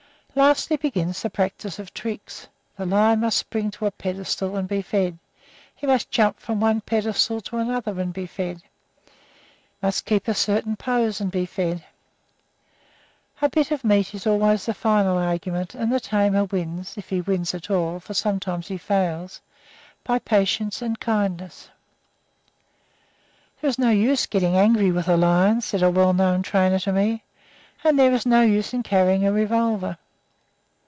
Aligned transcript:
Lastly 0.33 0.77
begins 0.77 1.21
the 1.21 1.29
practice 1.29 1.77
of 1.77 1.93
tricks: 1.93 2.47
the 2.77 2.85
lion 2.85 3.19
must 3.19 3.37
spring 3.37 3.69
to 3.71 3.85
a 3.85 3.91
pedestal 3.91 4.55
and 4.55 4.65
be 4.65 4.81
fed; 4.81 5.17
he 5.75 5.85
must 5.85 6.09
jump 6.09 6.39
from 6.39 6.61
one 6.61 6.79
pedestal 6.79 7.41
to 7.41 7.57
another 7.57 7.99
and 7.99 8.13
be 8.13 8.25
fed, 8.25 8.61
must 9.81 10.05
keep 10.05 10.29
a 10.29 10.33
certain 10.33 10.77
pose 10.77 11.19
and 11.19 11.31
be 11.31 11.45
fed. 11.45 11.83
A 13.41 13.49
bit 13.49 13.71
of 13.71 13.83
meat 13.83 14.15
is 14.15 14.25
always 14.25 14.65
the 14.65 14.73
final 14.73 15.17
argument, 15.17 15.75
and 15.75 15.91
the 15.91 15.99
tamer 15.99 16.45
wins 16.45 16.97
(if 16.97 17.09
he 17.09 17.19
wins 17.19 17.53
at 17.53 17.69
all, 17.69 17.99
for 17.99 18.13
sometimes 18.13 18.69
he 18.69 18.77
fails) 18.77 19.41
by 20.05 20.17
patience 20.17 20.81
and 20.81 20.97
kindness. 21.01 21.67
"There 23.59 23.69
is 23.69 23.77
no 23.77 23.89
use 23.89 24.25
getting 24.27 24.55
angry 24.55 24.91
with 24.93 25.09
a 25.09 25.17
lion," 25.17 25.59
said 25.59 25.83
a 25.83 25.91
well 25.91 26.13
known 26.13 26.41
tamer 26.41 26.79
to 26.79 26.93
me, 26.93 27.21
"and 27.83 27.99
there 27.99 28.13
is 28.13 28.25
no 28.25 28.43
use 28.43 28.73
in 28.73 28.81
carrying 28.81 29.27
a 29.27 29.33
revolver. 29.33 29.97